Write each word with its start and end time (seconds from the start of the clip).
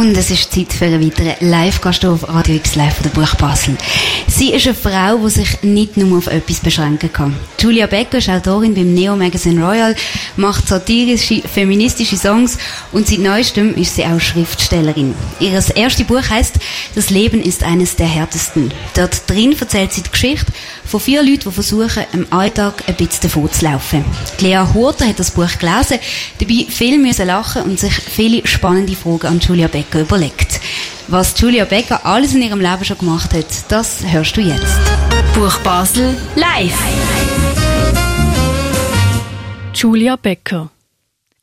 Und 0.00 0.16
es 0.16 0.30
ist 0.30 0.50
Zeit 0.50 0.72
für 0.72 0.86
einen 0.86 1.04
weiteren 1.04 1.34
Live-Gast 1.40 2.06
auf 2.06 2.26
Radio 2.26 2.54
X 2.54 2.74
Live 2.74 2.94
von 2.94 3.02
der 3.02 3.10
Buch 3.10 3.34
Basel. 3.34 3.76
Sie 4.28 4.50
ist 4.50 4.66
eine 4.66 4.74
Frau, 4.74 5.18
die 5.18 5.28
sich 5.28 5.62
nicht 5.62 5.98
nur 5.98 6.16
auf 6.16 6.26
etwas 6.26 6.60
beschränken 6.60 7.12
kann. 7.12 7.36
Julia 7.58 7.86
Becker 7.86 8.16
ist 8.16 8.30
Autorin 8.30 8.72
beim 8.72 8.94
Neo 8.94 9.14
Magazine 9.14 9.62
Royal, 9.62 9.94
macht 10.36 10.66
satirische, 10.66 11.42
feministische 11.42 12.16
Songs 12.16 12.56
und 12.92 13.08
seit 13.08 13.18
neuestem 13.18 13.74
ist 13.74 13.94
sie 13.94 14.06
auch 14.06 14.18
Schriftstellerin. 14.18 15.14
Ihr 15.38 15.52
erstes 15.52 16.06
Buch 16.06 16.30
heißt 16.30 16.54
Das 16.94 17.10
Leben 17.10 17.42
ist 17.42 17.62
eines 17.62 17.94
der 17.94 18.06
härtesten. 18.06 18.72
Dort 18.94 19.28
drin 19.28 19.54
erzählt 19.60 19.92
sie 19.92 20.02
die 20.02 20.10
Geschichte 20.10 20.50
von 20.86 21.00
vier 21.00 21.22
Leuten, 21.22 21.50
die 21.50 21.50
versuchen, 21.50 22.04
im 22.14 22.26
Alltag 22.30 22.84
ein 22.86 22.94
bisschen 22.94 23.24
davon 23.24 23.52
zu 23.52 23.66
laufen. 23.66 24.02
Lea 24.38 24.64
Horter 24.72 25.06
hat 25.06 25.18
das 25.20 25.30
Buch 25.30 25.58
gelesen, 25.58 25.98
dabei 26.38 26.66
viel 26.70 26.96
müssen 26.96 27.26
lachen 27.26 27.62
und 27.64 27.78
sich 27.78 27.92
viele 27.92 28.46
spannende 28.46 28.96
Fragen 28.96 29.26
an 29.26 29.40
Julia 29.40 29.68
Becker 29.68 29.89
überlegt. 29.98 30.60
Was 31.08 31.38
Julia 31.40 31.64
Becker 31.64 32.06
alles 32.06 32.34
in 32.34 32.42
ihrem 32.42 32.60
Leben 32.60 32.84
schon 32.84 32.98
gemacht 32.98 33.34
hat, 33.34 33.46
das 33.68 34.04
hörst 34.06 34.36
du 34.36 34.40
jetzt. 34.40 34.78
Buch 35.34 35.58
Basel 35.60 36.16
live. 36.36 36.78
Julia 39.74 40.16
Becker. 40.16 40.70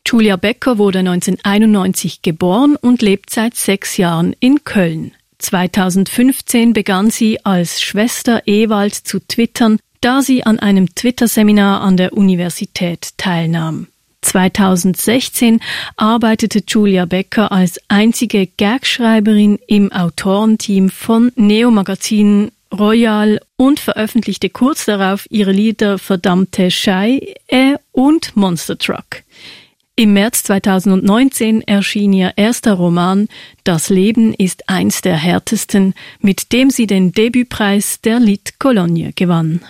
Julia 0.06 0.38
Becker 0.38 0.78
wurde 0.78 1.00
1991 1.00 2.22
geboren 2.22 2.78
und 2.80 3.02
lebt 3.02 3.30
seit 3.30 3.56
sechs 3.56 3.98
Jahren 3.98 4.34
in 4.40 4.64
Köln. 4.64 5.12
2015 5.40 6.74
begann 6.74 7.12
sie 7.12 7.44
als 7.46 7.82
Schwester 7.82 8.44
Ewald 8.46 8.94
zu 8.96 9.20
twittern, 9.20 9.80
da 10.02 10.22
sie 10.22 10.46
an 10.46 10.60
einem 10.60 10.94
Twitter-Seminar 10.96 11.82
an 11.82 11.98
der 11.98 12.14
Universität 12.14 13.18
teilnahm. 13.18 13.88
2016 14.22 15.62
arbeitete 15.96 16.64
Julia 16.68 17.06
Becker 17.06 17.52
als 17.52 17.80
einzige 17.88 18.48
Gagschreiberin 18.58 19.60
im 19.68 19.92
Autorenteam 19.92 20.90
von 20.90 21.32
Neo 21.36 21.72
Magazin 21.72 22.52
Royal 22.74 23.40
und 23.56 23.80
veröffentlichte 23.80 24.50
kurz 24.50 24.86
darauf 24.86 25.26
ihre 25.30 25.52
Lieder 25.52 25.98
Verdammte 25.98 26.72
Schei 26.72 27.36
und 27.92 28.36
Monster 28.36 28.78
Truck. 28.78 29.24
Im 29.96 30.14
März 30.14 30.44
2019 30.44 31.64
erschien 31.64 32.14
ihr 32.14 32.34
erster 32.36 32.74
Roman 32.74 33.28
Das 33.64 33.90
Leben 33.90 34.34
ist 34.36 34.70
eins 34.70 35.02
der 35.02 35.16
härtesten, 35.16 35.96
mit 36.20 36.52
dem 36.52 36.70
sie 36.70 36.86
den 36.86 37.14
Debütpreis 37.14 38.00
der 38.02 38.20
Lit 38.20 38.60
Cologne 38.60 39.12
gewann. 39.16 39.62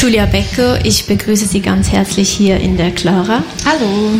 Julia 0.00 0.24
Becker, 0.24 0.82
ich 0.82 1.04
begrüße 1.04 1.44
Sie 1.44 1.60
ganz 1.60 1.92
herzlich 1.92 2.30
hier 2.30 2.56
in 2.56 2.78
der 2.78 2.90
Clara. 2.90 3.44
Hallo. 3.66 4.18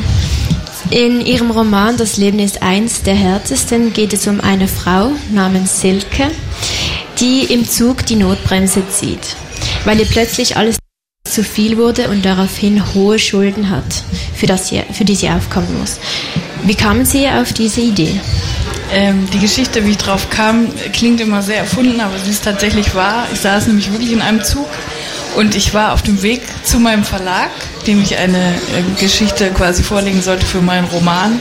In 0.90 1.24
ihrem 1.24 1.50
Roman 1.50 1.96
Das 1.96 2.18
Leben 2.18 2.38
ist 2.38 2.62
eins 2.62 3.00
der 3.02 3.14
härtesten 3.14 3.94
geht 3.94 4.12
es 4.12 4.26
um 4.26 4.42
eine 4.42 4.68
Frau 4.68 5.12
namens 5.32 5.80
Silke, 5.80 6.30
die 7.18 7.44
im 7.44 7.66
Zug 7.66 8.04
die 8.04 8.16
Notbremse 8.16 8.86
zieht, 8.90 9.36
weil 9.86 9.98
ihr 9.98 10.04
plötzlich 10.04 10.58
alles 10.58 10.76
zu 11.24 11.42
viel 11.42 11.78
wurde 11.78 12.10
und 12.10 12.26
daraufhin 12.26 12.92
hohe 12.92 13.18
Schulden 13.18 13.70
hat, 13.70 14.04
für, 14.34 14.46
das 14.46 14.68
sie, 14.68 14.82
für 14.92 15.06
die 15.06 15.14
sie 15.14 15.30
aufkommen 15.30 15.78
muss. 15.78 15.98
Wie 16.62 16.74
kamen 16.74 17.06
Sie 17.06 17.26
auf 17.26 17.54
diese 17.54 17.80
Idee? 17.80 18.20
Ähm, 18.92 19.26
die 19.32 19.38
Geschichte, 19.38 19.86
wie 19.86 19.92
ich 19.92 19.98
drauf 19.98 20.28
kam, 20.28 20.68
klingt 20.92 21.22
immer 21.22 21.40
sehr 21.40 21.58
erfunden, 21.58 22.00
aber 22.02 22.18
sie 22.18 22.32
ist 22.32 22.44
tatsächlich 22.44 22.94
wahr. 22.94 23.26
Ich 23.32 23.40
saß 23.40 23.68
nämlich 23.68 23.90
wirklich 23.90 24.12
in 24.12 24.20
einem 24.20 24.44
Zug 24.44 24.68
und 25.36 25.54
ich 25.54 25.74
war 25.74 25.92
auf 25.92 26.02
dem 26.02 26.22
Weg 26.22 26.42
zu 26.64 26.78
meinem 26.78 27.04
Verlag, 27.04 27.50
dem 27.86 28.02
ich 28.02 28.16
eine 28.16 28.38
äh, 28.38 29.00
Geschichte 29.00 29.50
quasi 29.50 29.82
vorlegen 29.82 30.22
sollte 30.22 30.46
für 30.46 30.60
meinen 30.60 30.86
Roman. 30.86 31.40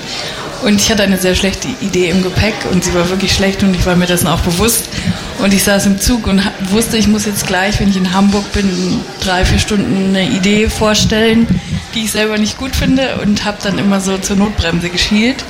Und 0.63 0.75
ich 0.81 0.91
hatte 0.91 1.03
eine 1.03 1.17
sehr 1.17 1.35
schlechte 1.35 1.69
Idee 1.79 2.09
im 2.09 2.21
Gepäck 2.21 2.53
und 2.71 2.83
sie 2.83 2.93
war 2.93 3.09
wirklich 3.09 3.33
schlecht 3.33 3.63
und 3.63 3.73
ich 3.73 3.85
war 3.85 3.95
mir 3.95 4.07
dessen 4.07 4.27
auch 4.27 4.41
bewusst. 4.41 4.89
Und 5.37 5.53
ich 5.53 5.63
saß 5.63 5.85
im 5.85 6.01
Zug 6.01 6.27
und 6.27 6.41
wusste, 6.69 6.97
ich 6.97 7.07
muss 7.07 7.25
jetzt 7.25 7.47
gleich, 7.47 7.79
wenn 7.79 7.89
ich 7.89 7.95
in 7.95 8.13
Hamburg 8.13 8.51
bin, 8.51 8.99
drei, 9.21 9.45
vier 9.45 9.59
Stunden 9.59 10.09
eine 10.09 10.27
Idee 10.27 10.67
vorstellen, 10.67 11.47
die 11.95 12.03
ich 12.03 12.11
selber 12.11 12.37
nicht 12.37 12.57
gut 12.57 12.75
finde 12.75 13.19
und 13.23 13.45
habe 13.45 13.57
dann 13.63 13.77
immer 13.77 14.01
so 14.01 14.17
zur 14.17 14.35
Notbremse 14.35 14.89
geschielt. 14.89 15.45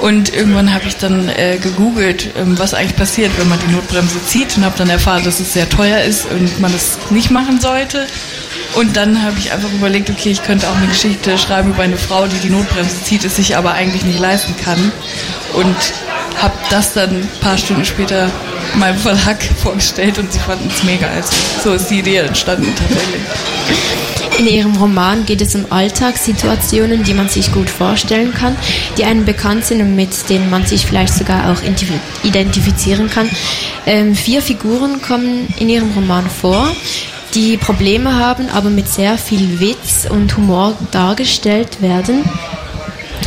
Und 0.00 0.32
irgendwann 0.32 0.72
habe 0.72 0.86
ich 0.86 0.96
dann 0.96 1.28
äh, 1.28 1.58
gegoogelt, 1.60 2.30
ähm, 2.36 2.58
was 2.58 2.74
eigentlich 2.74 2.96
passiert, 2.96 3.32
wenn 3.38 3.48
man 3.48 3.58
die 3.66 3.72
Notbremse 3.72 4.24
zieht 4.24 4.56
und 4.56 4.64
habe 4.64 4.78
dann 4.78 4.90
erfahren, 4.90 5.24
dass 5.24 5.40
es 5.40 5.52
sehr 5.52 5.68
teuer 5.68 6.00
ist 6.02 6.26
und 6.30 6.60
man 6.60 6.72
es 6.72 6.98
nicht 7.10 7.30
machen 7.30 7.60
sollte. 7.60 8.06
Und 8.74 8.96
dann 8.96 9.22
habe 9.22 9.36
ich 9.38 9.52
einfach 9.52 9.72
überlegt, 9.72 10.10
okay, 10.10 10.30
ich 10.30 10.42
könnte 10.42 10.68
auch 10.68 10.76
eine 10.76 10.86
Geschichte 10.86 11.36
schreiben 11.38 11.70
über 11.70 11.82
eine 11.82 11.96
Frau, 11.96 12.26
die 12.26 12.38
die 12.38 12.50
Notbremse 12.50 13.02
zieht, 13.02 13.24
es 13.24 13.36
sich 13.36 13.56
aber 13.56 13.72
eigentlich 13.72 14.04
nicht 14.04 14.20
leisten 14.20 14.54
kann. 14.56 14.92
Und 15.54 15.76
habe 16.42 16.54
das 16.70 16.94
dann 16.94 17.10
ein 17.10 17.28
paar 17.40 17.58
Stunden 17.58 17.84
später 17.84 18.30
meinem 18.76 18.98
Verlag 18.98 19.42
vorgestellt 19.62 20.18
und 20.18 20.32
sie 20.32 20.38
fanden 20.38 20.70
es 20.74 20.82
mega. 20.84 21.06
Also 21.08 21.32
so 21.62 21.72
ist 21.72 21.88
die 21.88 22.00
Idee 22.00 22.18
entstanden 22.18 22.72
tatsächlich. 22.76 23.22
In 24.38 24.46
Ihrem 24.46 24.76
Roman 24.76 25.26
geht 25.26 25.40
es 25.40 25.56
um 25.56 25.66
Alltagssituationen, 25.70 27.02
die 27.02 27.12
man 27.12 27.28
sich 27.28 27.52
gut 27.52 27.68
vorstellen 27.68 28.32
kann, 28.32 28.56
die 28.96 29.04
einem 29.04 29.24
bekannt 29.24 29.64
sind 29.64 29.80
und 29.80 29.96
mit 29.96 30.10
denen 30.28 30.48
man 30.48 30.64
sich 30.64 30.86
vielleicht 30.86 31.14
sogar 31.14 31.50
auch 31.50 31.60
identifizieren 32.22 33.10
kann. 33.10 33.28
Ähm, 33.84 34.14
vier 34.14 34.40
Figuren 34.40 35.02
kommen 35.02 35.52
in 35.58 35.68
Ihrem 35.68 35.90
Roman 35.90 36.30
vor, 36.30 36.70
die 37.34 37.56
Probleme 37.56 38.14
haben, 38.14 38.48
aber 38.50 38.70
mit 38.70 38.88
sehr 38.88 39.18
viel 39.18 39.58
Witz 39.58 40.06
und 40.08 40.36
Humor 40.36 40.74
dargestellt 40.92 41.82
werden. 41.82 42.22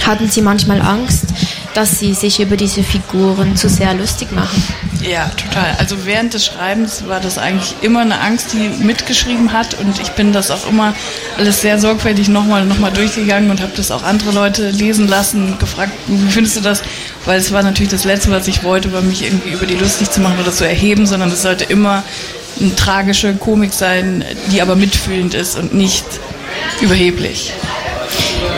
Hatten 0.05 0.29
Sie 0.29 0.41
manchmal 0.41 0.81
Angst, 0.81 1.25
dass 1.73 1.99
Sie 1.99 2.13
sich 2.13 2.39
über 2.39 2.57
diese 2.57 2.83
Figuren 2.83 3.55
zu 3.55 3.69
sehr 3.69 3.93
lustig 3.93 4.31
machen? 4.31 4.63
Ja, 5.01 5.29
total. 5.29 5.75
Also 5.79 6.05
während 6.05 6.33
des 6.33 6.45
Schreibens 6.45 7.07
war 7.07 7.19
das 7.19 7.37
eigentlich 7.37 7.75
immer 7.81 8.01
eine 8.01 8.19
Angst, 8.19 8.53
die 8.53 8.69
mitgeschrieben 8.83 9.53
hat 9.53 9.79
und 9.79 9.99
ich 9.99 10.09
bin 10.11 10.33
das 10.33 10.51
auch 10.51 10.67
immer 10.67 10.93
alles 11.37 11.61
sehr 11.61 11.79
sorgfältig 11.79 12.27
nochmal 12.27 12.65
noch 12.65 12.77
mal 12.77 12.91
durchgegangen 12.91 13.49
und 13.49 13.61
habe 13.61 13.71
das 13.75 13.91
auch 13.91 14.03
andere 14.03 14.31
Leute 14.31 14.69
lesen 14.69 15.07
lassen 15.07 15.45
und 15.47 15.59
gefragt, 15.59 15.91
wie 16.07 16.31
findest 16.31 16.57
du 16.57 16.61
das? 16.61 16.83
Weil 17.25 17.39
es 17.39 17.51
war 17.51 17.63
natürlich 17.63 17.91
das 17.91 18.03
Letzte, 18.03 18.31
was 18.31 18.47
ich 18.47 18.63
wollte, 18.63 18.93
war 18.93 19.01
mich 19.01 19.23
irgendwie 19.23 19.51
über 19.51 19.65
die 19.65 19.75
lustig 19.75 20.11
zu 20.11 20.21
machen 20.21 20.39
oder 20.39 20.51
zu 20.51 20.67
erheben, 20.67 21.05
sondern 21.05 21.31
es 21.31 21.41
sollte 21.41 21.63
immer 21.65 22.03
eine 22.59 22.75
tragische 22.75 23.33
Komik 23.35 23.73
sein, 23.73 24.23
die 24.51 24.61
aber 24.61 24.75
mitfühlend 24.75 25.33
ist 25.33 25.57
und 25.57 25.73
nicht 25.73 26.05
überheblich. 26.81 27.53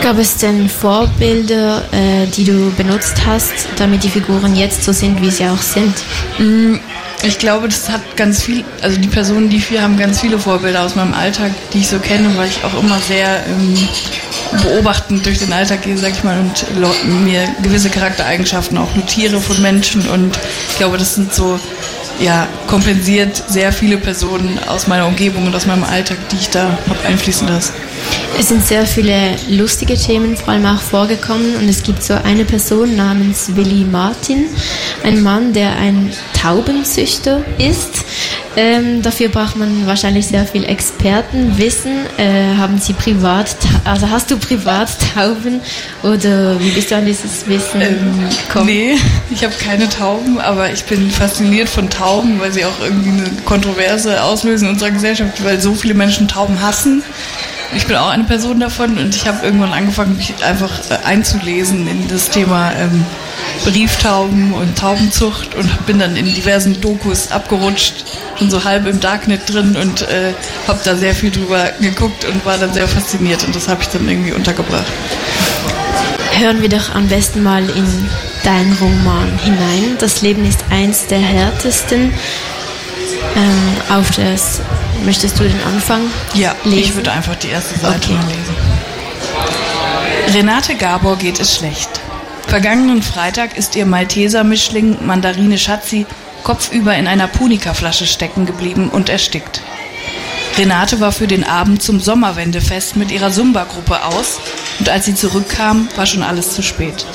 Gab 0.04 0.18
es 0.18 0.36
denn 0.36 0.68
Vorbilder, 0.68 1.82
äh, 1.90 2.26
die 2.26 2.44
du 2.44 2.70
benutzt 2.76 3.24
hast, 3.24 3.54
damit 3.76 4.04
die 4.04 4.10
Figuren 4.10 4.54
jetzt 4.54 4.84
so 4.84 4.92
sind, 4.92 5.22
wie 5.22 5.30
sie 5.30 5.46
auch 5.46 5.62
sind? 5.62 5.94
Mm, 6.36 6.74
ich 7.22 7.38
glaube, 7.38 7.68
das 7.68 7.88
hat 7.88 8.02
ganz 8.14 8.42
viel, 8.42 8.64
also 8.82 9.00
die 9.00 9.08
Personen, 9.08 9.48
die 9.48 9.60
vier 9.60 9.80
haben 9.80 9.96
ganz 9.96 10.20
viele 10.20 10.38
Vorbilder 10.38 10.82
aus 10.82 10.94
meinem 10.94 11.14
Alltag, 11.14 11.52
die 11.72 11.78
ich 11.78 11.88
so 11.88 11.98
kenne, 12.00 12.36
weil 12.36 12.50
ich 12.50 12.62
auch 12.64 12.78
immer 12.82 12.98
sehr 12.98 13.46
ähm, 13.46 13.88
beobachtend 14.62 15.24
durch 15.24 15.38
den 15.38 15.54
Alltag 15.54 15.80
gehe, 15.84 15.96
sag 15.96 16.10
ich 16.10 16.22
mal, 16.22 16.38
und 16.38 17.24
mir 17.24 17.48
gewisse 17.62 17.88
Charaktereigenschaften 17.88 18.76
auch 18.76 18.94
notiere 18.94 19.40
von 19.40 19.62
Menschen 19.62 20.06
und 20.10 20.38
ich 20.68 20.76
glaube, 20.76 20.98
das 20.98 21.14
sind 21.14 21.32
so 21.32 21.58
ja, 22.20 22.46
kompensiert 22.66 23.42
sehr 23.48 23.72
viele 23.72 23.96
Personen 23.96 24.60
aus 24.68 24.86
meiner 24.86 25.06
Umgebung 25.06 25.46
und 25.46 25.56
aus 25.56 25.64
meinem 25.64 25.84
Alltag, 25.84 26.18
die 26.30 26.36
ich 26.36 26.50
da 26.50 26.76
habe 26.88 27.08
einfließen 27.08 27.48
lassen. 27.48 27.72
Es 28.38 28.48
sind 28.48 28.66
sehr 28.66 28.84
viele 28.84 29.36
lustige 29.48 29.94
Themen 29.94 30.36
vor 30.36 30.54
allem 30.54 30.66
auch 30.66 30.80
vorgekommen 30.80 31.56
und 31.56 31.68
es 31.68 31.82
gibt 31.82 32.02
so 32.02 32.14
eine 32.14 32.44
Person 32.44 32.96
namens 32.96 33.54
Willy 33.54 33.84
Martin, 33.84 34.46
ein 35.04 35.22
Mann, 35.22 35.52
der 35.52 35.76
ein 35.76 36.10
Taubenzüchter 36.40 37.42
ist. 37.58 38.04
Ähm, 38.56 39.02
dafür 39.02 39.28
braucht 39.28 39.56
man 39.56 39.86
wahrscheinlich 39.86 40.26
sehr 40.26 40.44
viel 40.46 40.64
Expertenwissen. 40.64 41.92
Äh, 42.18 42.56
haben 42.56 42.78
Sie 42.78 42.92
privat, 42.92 43.56
also 43.84 44.10
hast 44.10 44.30
du 44.30 44.36
privat 44.36 44.90
Tauben 45.14 45.60
oder 46.02 46.60
wie 46.60 46.70
bist 46.70 46.90
du 46.90 46.96
an 46.96 47.06
dieses 47.06 47.46
Wissen 47.46 47.80
ähm, 47.80 48.28
gekommen? 48.46 48.66
Nee, 48.66 48.96
ich 49.30 49.42
habe 49.42 49.54
keine 49.54 49.88
Tauben, 49.88 50.40
aber 50.40 50.72
ich 50.72 50.84
bin 50.84 51.10
fasziniert 51.10 51.68
von 51.68 51.88
Tauben, 51.88 52.38
weil 52.40 52.52
sie 52.52 52.64
auch 52.64 52.80
irgendwie 52.82 53.10
eine 53.10 53.30
Kontroverse 53.44 54.22
auslösen 54.22 54.66
in 54.66 54.74
unserer 54.74 54.90
Gesellschaft, 54.90 55.42
weil 55.44 55.60
so 55.60 55.74
viele 55.74 55.94
Menschen 55.94 56.28
Tauben 56.28 56.60
hassen. 56.60 57.02
Ich 57.74 57.86
bin 57.86 57.96
auch 57.96 58.10
eine 58.10 58.24
Person 58.24 58.60
davon 58.60 58.96
und 58.98 59.14
ich 59.14 59.26
habe 59.26 59.44
irgendwann 59.44 59.72
angefangen, 59.72 60.16
mich 60.16 60.32
einfach 60.44 60.70
äh, 60.90 61.04
einzulesen 61.04 61.88
in 61.88 62.08
das 62.08 62.30
Thema 62.30 62.72
ähm, 62.72 63.04
Brieftauben 63.64 64.52
und 64.52 64.78
Taubenzucht 64.78 65.54
und 65.56 65.86
bin 65.86 65.98
dann 65.98 66.16
in 66.16 66.26
diversen 66.26 66.80
Dokus 66.80 67.32
abgerutscht, 67.32 68.04
schon 68.38 68.50
so 68.50 68.64
halb 68.64 68.86
im 68.86 69.00
Darknet 69.00 69.52
drin 69.52 69.76
und 69.76 70.02
äh, 70.02 70.32
habe 70.68 70.80
da 70.84 70.96
sehr 70.96 71.14
viel 71.14 71.30
drüber 71.30 71.70
geguckt 71.80 72.24
und 72.24 72.44
war 72.44 72.58
dann 72.58 72.72
sehr 72.72 72.86
fasziniert 72.86 73.44
und 73.44 73.56
das 73.56 73.68
habe 73.68 73.82
ich 73.82 73.88
dann 73.88 74.08
irgendwie 74.08 74.32
untergebracht. 74.32 74.86
Hören 76.32 76.62
wir 76.62 76.68
doch 76.68 76.94
am 76.94 77.08
besten 77.08 77.42
mal 77.42 77.62
in 77.62 78.08
deinen 78.44 78.72
Roman 78.80 79.38
hinein. 79.44 79.96
Das 79.98 80.22
Leben 80.22 80.44
ist 80.46 80.64
eins 80.70 81.06
der 81.06 81.20
härtesten. 81.20 82.12
Ähm, 83.36 83.76
auf 83.88 84.10
das 84.12 84.60
möchtest 85.04 85.38
du 85.38 85.44
den 85.44 85.60
Anfang 85.62 86.02
ja, 86.34 86.54
lesen? 86.64 86.78
ich 86.78 86.94
würde 86.94 87.12
einfach 87.12 87.36
die 87.36 87.48
erste 87.48 87.78
Seite 87.78 87.96
okay. 87.96 88.14
mal 88.14 88.26
lesen. 88.26 88.56
Renate 90.34 90.74
Gabor 90.74 91.16
geht 91.16 91.40
es 91.40 91.56
schlecht. 91.56 91.88
Vergangenen 92.46 93.02
Freitag 93.02 93.56
ist 93.56 93.76
ihr 93.76 93.86
Malteser-Mischling 93.86 95.04
Mandarine 95.06 95.58
Schatzi 95.58 96.06
kopfüber 96.42 96.94
in 96.94 97.06
einer 97.06 97.26
Punika-Flasche 97.26 98.06
stecken 98.06 98.46
geblieben 98.46 98.90
und 98.90 99.08
erstickt. 99.08 99.60
Renate 100.56 101.00
war 101.00 101.10
für 101.10 101.26
den 101.26 101.42
Abend 101.42 101.82
zum 101.82 102.00
Sommerwendefest 102.00 102.96
mit 102.96 103.10
ihrer 103.10 103.32
Zumba-Gruppe 103.32 104.04
aus 104.04 104.38
und 104.78 104.88
als 104.88 105.06
sie 105.06 105.14
zurückkam, 105.14 105.88
war 105.96 106.06
schon 106.06 106.22
alles 106.22 106.54
zu 106.54 106.62
spät. 106.62 107.06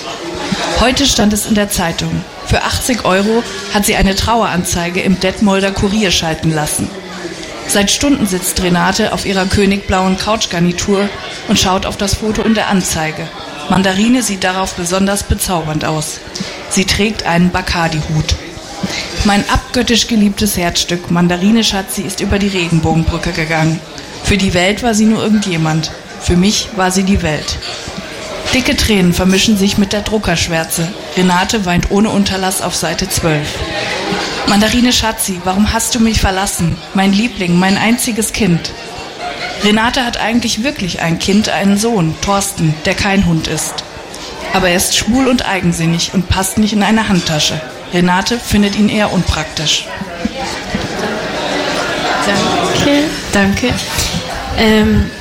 Heute 0.79 1.05
stand 1.05 1.31
es 1.33 1.45
in 1.45 1.55
der 1.55 1.69
Zeitung. 1.69 2.23
Für 2.47 2.63
80 2.63 3.05
Euro 3.05 3.43
hat 3.73 3.85
sie 3.85 3.95
eine 3.95 4.15
Traueranzeige 4.15 5.01
im 5.01 5.19
Detmolder 5.19 5.71
Kurier 5.71 6.11
schalten 6.11 6.51
lassen. 6.51 6.89
Seit 7.69 7.91
Stunden 7.91 8.25
sitzt 8.25 8.63
Renate 8.63 9.13
auf 9.13 9.27
ihrer 9.27 9.45
königblauen 9.45 10.17
Couchgarnitur 10.17 11.07
und 11.47 11.59
schaut 11.59 11.85
auf 11.85 11.97
das 11.97 12.15
Foto 12.15 12.41
in 12.41 12.55
der 12.55 12.67
Anzeige. 12.67 13.27
Mandarine 13.69 14.23
sieht 14.23 14.43
darauf 14.43 14.73
besonders 14.73 15.21
bezaubernd 15.21 15.85
aus. 15.85 16.19
Sie 16.71 16.85
trägt 16.85 17.27
einen 17.27 17.51
Bacardi-Hut. 17.51 18.35
Mein 19.25 19.47
abgöttisch 19.51 20.07
geliebtes 20.07 20.57
Herzstück, 20.57 21.11
Mandarine 21.11 21.63
Schatzi, 21.63 22.01
ist 22.01 22.21
über 22.21 22.39
die 22.39 22.47
Regenbogenbrücke 22.47 23.33
gegangen. 23.33 23.79
Für 24.23 24.37
die 24.37 24.55
Welt 24.55 24.81
war 24.81 24.95
sie 24.95 25.05
nur 25.05 25.21
irgendjemand. 25.21 25.91
Für 26.21 26.35
mich 26.35 26.69
war 26.75 26.89
sie 26.89 27.03
die 27.03 27.21
Welt. 27.21 27.59
Dicke 28.51 28.75
Tränen 28.77 29.13
vermischen 29.13 29.57
sich 29.57 29.77
mit 29.77 29.93
der 29.93 30.01
Druckerschwärze. 30.01 30.87
Renate 31.15 31.65
weint 31.65 31.91
ohne 31.91 32.09
Unterlass 32.09 32.63
auf 32.63 32.75
Seite 32.75 33.07
12. 33.07 33.47
Mandarine 34.49 34.91
Schatzi, 34.91 35.39
warum 35.43 35.71
hast 35.73 35.93
du 35.93 35.99
mich 35.99 36.19
verlassen? 36.19 36.75
Mein 36.95 37.13
Liebling, 37.13 37.59
mein 37.59 37.77
einziges 37.77 38.33
Kind. 38.33 38.71
Renate 39.63 40.03
hat 40.03 40.17
eigentlich 40.17 40.63
wirklich 40.63 41.01
ein 41.01 41.19
Kind, 41.19 41.49
einen 41.49 41.77
Sohn, 41.77 42.15
Thorsten, 42.21 42.73
der 42.83 42.95
kein 42.95 43.27
Hund 43.27 43.47
ist. 43.47 43.83
Aber 44.53 44.69
er 44.69 44.77
ist 44.77 44.97
schwul 44.97 45.27
und 45.27 45.47
eigensinnig 45.47 46.15
und 46.15 46.29
passt 46.29 46.57
nicht 46.57 46.73
in 46.73 46.81
eine 46.81 47.09
Handtasche. 47.09 47.61
Renate 47.93 48.39
findet 48.39 48.75
ihn 48.75 48.89
eher 48.89 49.13
unpraktisch. 49.13 49.85
Danke, 52.25 53.03
danke. 53.31 53.73
Ähm, 54.57 55.11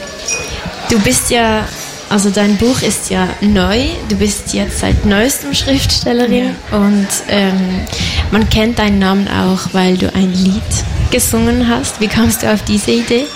du 0.88 0.98
bist 1.00 1.30
ja, 1.30 1.68
also 2.08 2.30
dein 2.30 2.56
Buch 2.56 2.80
ist 2.80 3.10
ja 3.10 3.28
neu. 3.42 3.88
Du 4.08 4.16
bist 4.16 4.54
jetzt 4.54 4.78
seit 4.78 5.04
neuestem 5.04 5.52
Schriftstellerin 5.52 6.54
ja. 6.70 6.78
und 6.78 7.08
ähm, 7.28 7.86
man 8.30 8.48
kennt 8.48 8.78
deinen 8.78 8.98
Namen 8.98 9.28
auch, 9.28 9.72
weil 9.72 9.96
du 9.96 10.12
ein 10.14 10.32
Lied 10.32 10.62
gesungen 11.10 11.68
hast. 11.68 12.00
Wie 12.00 12.08
kamst 12.08 12.42
du 12.42 12.52
auf 12.52 12.62
diese 12.62 12.90
Idee? 12.90 13.26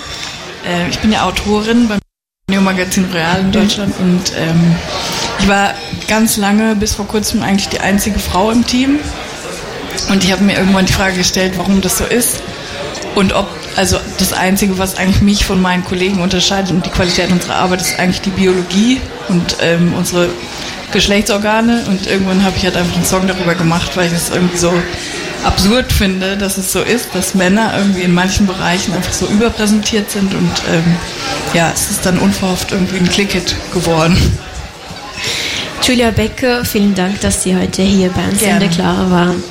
Äh, 0.67 0.89
ich 0.89 0.99
bin 0.99 1.11
ja 1.11 1.25
Autorin 1.25 1.87
beim 1.87 1.99
Neo 2.49 2.61
Magazin 2.61 3.05
Real 3.13 3.39
in 3.39 3.51
Deutschland 3.51 3.93
und 3.99 4.33
ähm, 4.37 4.75
ich 5.39 5.47
war 5.47 5.73
ganz 6.07 6.37
lange, 6.37 6.75
bis 6.75 6.95
vor 6.95 7.07
kurzem 7.07 7.41
eigentlich 7.41 7.69
die 7.69 7.79
einzige 7.79 8.19
Frau 8.19 8.51
im 8.51 8.65
Team. 8.65 8.99
Und 10.09 10.23
ich 10.23 10.31
habe 10.31 10.43
mir 10.43 10.57
irgendwann 10.57 10.85
die 10.85 10.93
Frage 10.93 11.17
gestellt, 11.17 11.53
warum 11.57 11.81
das 11.81 11.97
so 11.97 12.05
ist. 12.05 12.43
Und 13.15 13.33
ob, 13.33 13.47
also 13.75 13.97
das 14.17 14.33
Einzige, 14.33 14.77
was 14.77 14.97
eigentlich 14.97 15.21
mich 15.21 15.45
von 15.45 15.61
meinen 15.61 15.83
Kollegen 15.83 16.21
unterscheidet 16.21 16.71
und 16.71 16.85
die 16.85 16.89
Qualität 16.89 17.31
unserer 17.31 17.55
Arbeit, 17.55 17.81
ist 17.81 17.99
eigentlich 17.99 18.21
die 18.21 18.31
Biologie 18.31 19.01
und 19.29 19.57
ähm, 19.61 19.93
unsere 19.93 20.29
Geschlechtsorgane. 20.91 21.85
Und 21.87 22.07
irgendwann 22.07 22.43
habe 22.43 22.55
ich 22.57 22.63
halt 22.63 22.75
einfach 22.75 22.95
einen 22.95 23.05
Song 23.05 23.27
darüber 23.27 23.55
gemacht, 23.55 23.95
weil 23.95 24.07
ich 24.07 24.13
es 24.13 24.29
irgendwie 24.29 24.57
so 24.57 24.73
absurd 25.43 25.91
finde, 25.91 26.37
dass 26.37 26.57
es 26.57 26.71
so 26.71 26.81
ist, 26.81 27.09
dass 27.13 27.35
Männer 27.35 27.73
irgendwie 27.77 28.01
in 28.01 28.13
manchen 28.13 28.47
Bereichen 28.47 28.93
einfach 28.93 29.13
so 29.13 29.27
überpräsentiert 29.27 30.09
sind. 30.09 30.33
Und 30.33 30.51
ähm, 30.71 30.95
ja, 31.53 31.71
es 31.73 31.91
ist 31.91 32.05
dann 32.05 32.17
unverhofft 32.17 32.71
irgendwie 32.71 32.97
ein 32.97 33.09
Clicket 33.09 33.55
geworden. 33.73 34.17
Julia 35.83 36.11
Becker, 36.11 36.63
vielen 36.63 36.95
Dank, 36.95 37.19
dass 37.21 37.43
Sie 37.43 37.55
heute 37.55 37.81
hier 37.81 38.09
bei 38.09 38.23
uns 38.23 38.39
Gerne. 38.39 38.53
in 38.53 38.59
der 38.59 38.69
Clara 38.69 39.11
waren. 39.11 39.43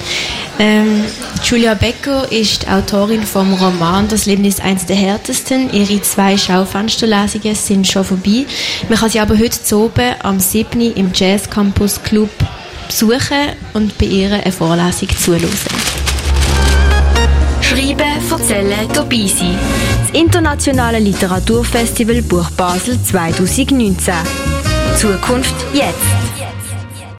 Ähm, 0.59 1.05
Julia 1.45 1.75
Becker 1.75 2.31
ist 2.31 2.69
Autorin 2.69 3.23
vom 3.25 3.53
Roman 3.55 4.07
Das 4.09 4.27
Leben 4.27 4.45
ist 4.45 4.61
eins 4.61 4.87
der 4.87 4.97
härtesten. 4.97 5.73
Ihre 5.73 6.01
zwei 6.01 6.39
Schaufensterlesungen 6.39 7.55
sind 7.55 7.87
schon 7.87 8.05
vorbei. 8.05 8.47
Man 8.89 8.99
kann 8.99 9.11
sie 9.11 9.21
aber 9.21 9.37
heute 9.37 9.77
oben 9.77 10.15
am 10.23 10.39
7. 10.39 10.81
im 10.95 11.11
Jazz 11.13 11.51
Campus 11.51 12.03
Club 12.03 12.31
besuchen 12.87 13.51
und 13.75 13.99
bei 13.99 14.07
ihr 14.07 14.33
eine 14.33 14.53
Vorlesung 14.53 15.09
zuhören. 15.19 15.49
Schreiben, 17.61 18.31
erzählen, 18.31 18.89
dabei 18.93 19.27
sein. 19.27 19.59
Das 20.07 20.21
Internationale 20.21 21.01
Literaturfestival 21.01 22.23
Buch 22.23 22.51
Basel 22.51 22.99
2019. 23.03 24.15
Zukunft 24.97 25.55
jetzt. 25.73 26.42